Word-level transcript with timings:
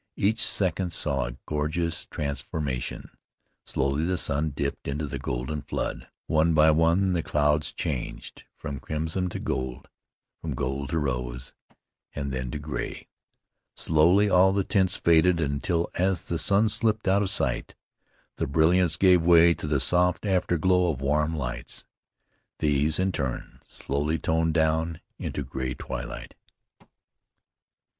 Each 0.15 0.43
second 0.43 0.93
saw 0.93 1.27
a 1.27 1.37
gorgeous 1.45 2.07
transformation. 2.07 3.11
Slowly 3.67 4.03
the 4.03 4.17
sun 4.17 4.49
dipped 4.49 4.87
into 4.87 5.05
the 5.05 5.19
golden 5.19 5.61
flood; 5.61 6.07
one 6.25 6.55
by 6.55 6.71
one 6.71 7.13
the 7.13 7.21
clouds 7.21 7.71
changed 7.71 8.45
from 8.57 8.79
crimson 8.79 9.29
to 9.29 9.37
gold, 9.37 9.89
from 10.41 10.55
gold 10.55 10.89
to 10.89 10.97
rose, 10.97 11.53
and 12.15 12.31
then 12.33 12.49
to 12.49 12.57
gray; 12.57 13.09
slowly 13.75 14.27
all 14.27 14.53
the 14.53 14.63
tints 14.63 14.97
faded 14.97 15.39
until, 15.39 15.91
as 15.93 16.23
the 16.23 16.39
sun 16.39 16.67
slipped 16.67 17.07
out 17.07 17.21
of 17.21 17.29
sight, 17.29 17.75
the 18.37 18.47
brilliance 18.47 18.97
gave 18.97 19.21
way 19.21 19.53
to 19.53 19.67
the 19.67 19.79
soft 19.79 20.25
afterglow 20.25 20.89
of 20.91 20.99
warm 20.99 21.35
lights. 21.37 21.85
These 22.57 22.97
in 22.97 23.11
turn 23.11 23.61
slowly 23.67 24.17
toned 24.17 24.55
down 24.55 24.99
into 25.19 25.43
gray 25.43 25.75
twilight. 25.75 26.33